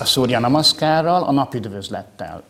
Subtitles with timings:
[0.00, 2.42] a Surya Namaszkárral, a napüdvözlettel.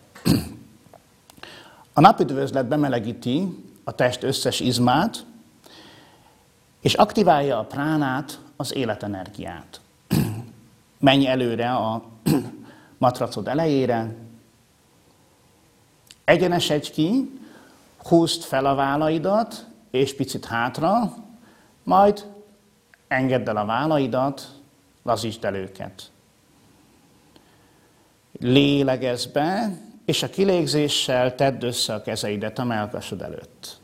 [1.92, 5.24] A napüdvözlet bemelegíti a test összes izmát,
[6.80, 9.80] és aktiválja a pránát, az életenergiát.
[10.98, 12.02] Menj előre a
[12.98, 14.14] matracod elejére,
[16.25, 17.40] egyenesedj ki,
[17.98, 21.14] húzd fel a vállaidat, és picit hátra,
[21.82, 22.25] majd
[23.08, 24.48] engedd el a vállaidat,
[25.03, 26.11] lazítsd el őket.
[28.40, 29.72] Lélegezz be,
[30.04, 33.80] és a kilégzéssel tedd össze a kezeidet a melkasod előtt.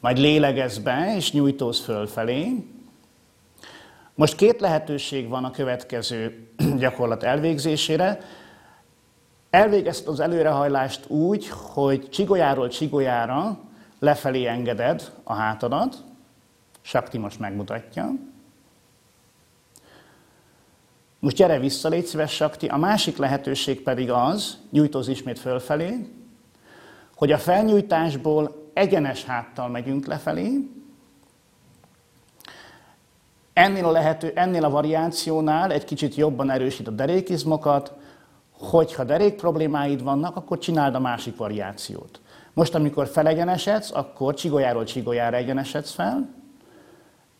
[0.00, 2.66] Majd lélegezz be, és nyújtóz fölfelé.
[4.14, 8.18] Most két lehetőség van a következő gyakorlat elvégzésére.
[9.50, 13.58] Elvégezd az előrehajlást úgy, hogy csigolyáról csigolyára
[13.98, 15.96] lefelé engeded a hátadat.
[16.80, 18.12] Sakti most megmutatja.
[21.22, 22.66] Most gyere vissza, légy szíves, Sakti.
[22.66, 26.06] A másik lehetőség pedig az, nyújtóz ismét fölfelé,
[27.16, 30.68] hogy a felnyújtásból egyenes háttal megyünk lefelé.
[33.52, 37.92] Ennél a, lehető, ennél a variációnál egy kicsit jobban erősít a derékizmokat,
[38.52, 42.20] hogyha derék problémáid vannak, akkor csináld a másik variációt.
[42.52, 46.34] Most, amikor felegyenesedsz, akkor csigolyáról csigolyára egyenesedsz fel.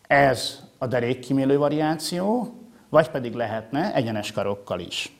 [0.07, 2.57] Ez a derék kimélő variáció,
[2.93, 5.17] vagy pedig lehetne egyenes karokkal is.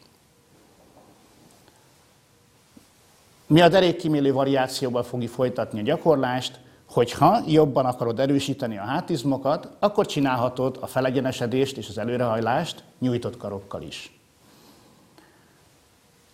[3.47, 10.05] Mi a derékkimélő variációval fogjuk folytatni a gyakorlást, hogyha jobban akarod erősíteni a hátizmokat, akkor
[10.05, 14.19] csinálhatod a felegyenesedést és az előrehajlást nyújtott karokkal is.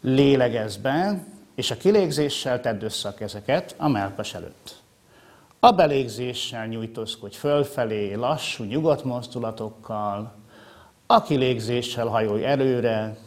[0.01, 1.23] Lélegezz be,
[1.55, 4.75] és a kilégzéssel tedd össze a kezeket a melkas előtt.
[5.59, 10.38] A belégzéssel nyújtózkodj fölfelé, lassú, nyugodt mozdulatokkal,
[11.11, 13.17] a kilégzéssel hajolj előre,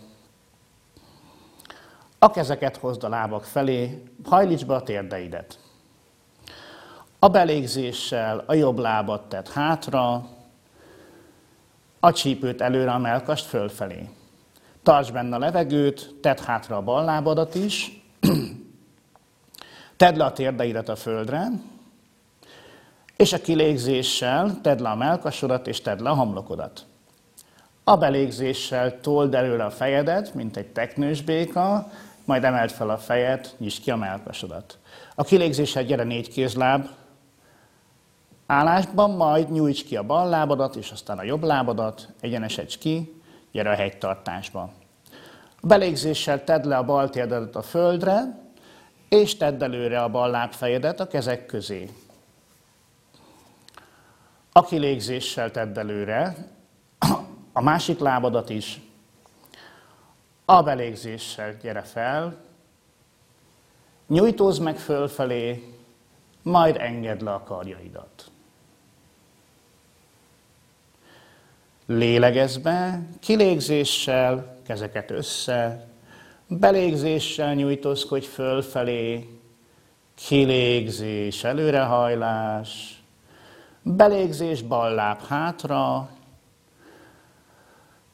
[2.18, 5.58] a kezeket hozd a lábak felé, hajlíts be a térdeidet.
[7.18, 10.28] A belégzéssel a jobb lábat tett hátra,
[12.00, 14.08] a csípőt előre, a melkast fölfelé.
[14.82, 18.02] Tartsd benne a levegőt, tedd hátra a bal lábadat is,
[19.96, 21.48] tedd le a térdeidet a földre,
[23.16, 26.90] és a kilégzéssel tedd le a melkasodat, és tedd le a homlokodat.
[27.84, 31.90] A belégzéssel told előre a fejedet, mint egy teknős béka,
[32.24, 34.78] majd emeld fel a fejed, nyisd ki a melkasodat.
[35.14, 36.88] A kilégzéssel gyere négy kézláb
[38.46, 43.22] állásban, majd nyújts ki a bal lábadat, és aztán a jobb lábadat, egyenesedj ki,
[43.52, 44.70] gyere a hegytartásba.
[45.60, 48.40] A belégzéssel tedd le a bal térdedet a földre,
[49.08, 51.90] és tedd előre a bal lábfejedet a kezek közé.
[54.52, 56.36] A kilégzéssel tedd előre
[57.52, 58.80] a másik lábadat is,
[60.44, 62.36] a belégzéssel gyere fel,
[64.06, 65.74] nyújtózz meg fölfelé,
[66.42, 68.30] majd engedd le a karjaidat.
[71.86, 75.88] Lélegezz be, kilégzéssel, kezeket össze,
[76.46, 79.28] belégzéssel nyújtózkodj fölfelé,
[80.14, 83.02] kilégzés, előrehajlás,
[83.82, 86.08] belégzés, bal láb hátra,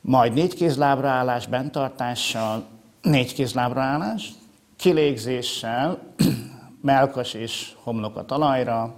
[0.09, 2.65] majd négy kézlábra állás bentartással,
[3.03, 4.33] négy kézlábra állás,
[4.77, 5.99] kilégzéssel,
[6.81, 8.95] melkas és homlok a talajra,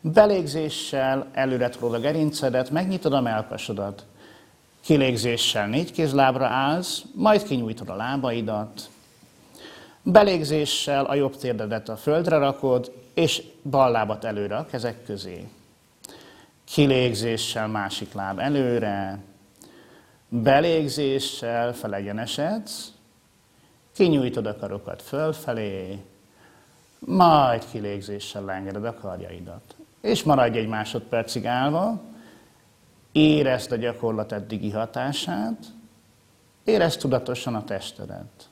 [0.00, 4.06] belégzéssel előre a gerincedet, megnyitod a melkasodat,
[4.84, 8.90] kilégzéssel négy kézlábra állsz, majd kinyújtod a lábaidat,
[10.02, 15.48] belégzéssel a jobb térdedet a földre rakod, és bal lábat előre a kezek közé.
[16.64, 19.28] Kilégzéssel másik láb előre,
[20.30, 22.92] belégzéssel felegyenesedsz,
[23.92, 25.98] kinyújtod a karokat fölfelé,
[26.98, 29.74] majd kilégzéssel leengeded a karjaidat.
[30.00, 32.00] És maradj egy másodpercig állva,
[33.12, 35.66] érezd a gyakorlat eddigi hatását,
[36.64, 38.48] érezd tudatosan a testedet.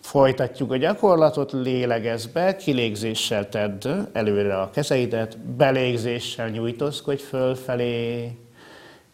[0.00, 8.32] Folytatjuk a gyakorlatot, lélegezz be, kilégzéssel tedd előre a kezeidet, belégzéssel nyújtózkodj fölfelé,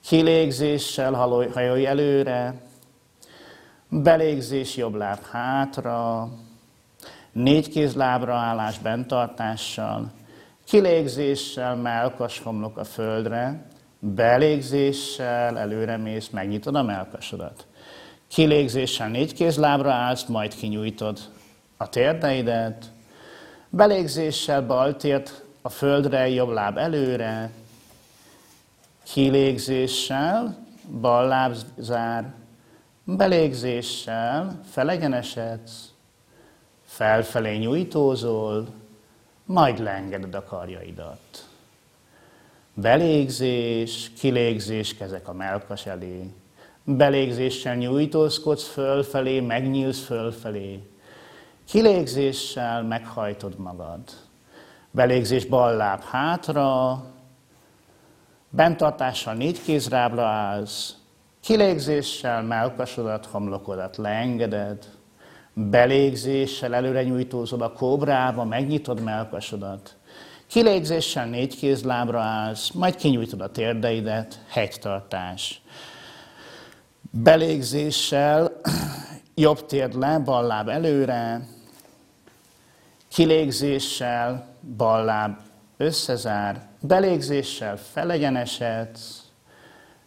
[0.06, 1.12] kilégzéssel
[1.52, 2.54] hajolj előre,
[3.88, 6.28] belégzés jobb láb hátra,
[7.32, 10.10] négy kézlábra állás bentartással,
[10.64, 13.66] kilégzéssel melkas homlok a földre,
[13.98, 17.66] belégzéssel előre mész, megnyitod a melkasodat.
[18.28, 21.18] Kilégzéssel négy kézlábra állsz, majd kinyújtod
[21.76, 22.84] a térdeidet,
[23.68, 27.50] belégzéssel bal tért a földre, jobb láb előre,
[29.06, 30.66] kilégzéssel
[31.00, 32.34] bal láb zár,
[33.04, 35.92] belégzéssel felegyenesedsz,
[36.84, 38.66] felfelé nyújtózol,
[39.44, 41.48] majd leengeded a karjaidat.
[42.74, 46.30] Belégzés, kilégzés, kezek a melkas elé.
[46.84, 50.82] Belégzéssel nyújtózkodsz fölfelé, megnyílsz fölfelé.
[51.64, 54.00] Kilégzéssel meghajtod magad.
[54.90, 57.04] Belégzés bal láb hátra,
[58.50, 60.94] bentartással négy kézrábra állsz,
[61.40, 64.84] kilégzéssel melkasodat, homlokodat leengeded,
[65.52, 69.96] belégzéssel előre nyújtózod a kóbrába, megnyitod melkasodat,
[70.46, 75.60] kilégzéssel négy kézlábra állsz, majd kinyújtod a térdeidet, hegytartás.
[77.10, 78.60] Belégzéssel
[79.34, 81.48] jobb térd le, bal láb előre,
[83.08, 84.46] kilégzéssel
[84.76, 85.36] bal láb
[85.76, 89.24] összezár, belégzéssel felegyenesedsz,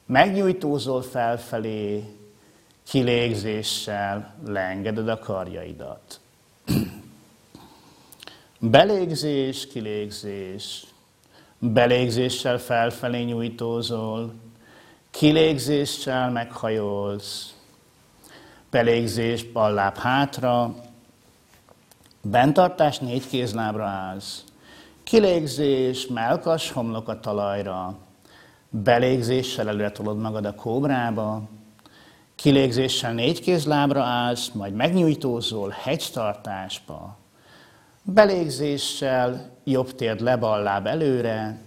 [0.06, 2.04] megnyújtózol felfelé,
[2.83, 6.19] kilégzéssel leengeded a karjaidat.
[8.60, 10.86] Belégzés, kilégzés,
[11.60, 14.33] belégzéssel felfelé nyújtózol,
[15.12, 17.54] kilégzéssel meghajolsz,
[18.71, 20.75] belégzés, balláb hátra,
[22.21, 24.44] bentartás négy kézlábra állsz,
[25.09, 27.97] kilégzés, melkas, homlok a talajra,
[28.69, 31.41] belégzéssel előre tolod magad a kóbrába,
[32.35, 37.17] kilégzéssel négy kézlábra állsz, majd megnyújtózol hegytartásba,
[38.01, 41.61] belégzéssel jobb térd le, bal láb előre,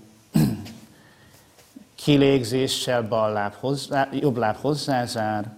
[1.95, 5.53] kilégzéssel bal láb hozzá, jobb láb hozzázár,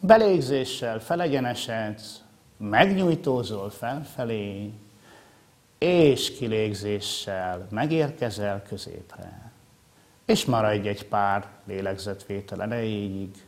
[0.00, 2.20] belégzéssel felegyenesedsz,
[2.56, 4.72] megnyújtózol felfelé,
[5.78, 9.52] és kilégzéssel megérkezel középre.
[10.24, 13.44] És maradj egy pár lélegzetvétel erejéig,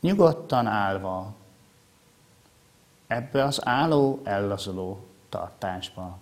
[0.00, 1.34] nyugodtan állva,
[3.06, 6.18] ebbe az álló, ellazuló tartásba.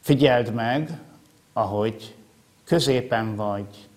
[0.00, 1.00] Figyeld meg,
[1.52, 2.16] ahogy
[2.64, 3.88] középen vagy,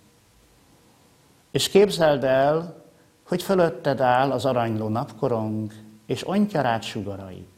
[1.52, 2.84] és képzeld el,
[3.24, 5.72] hogy fölötted áll az aranyló napkorong,
[6.06, 7.51] és ontja rád sugarait.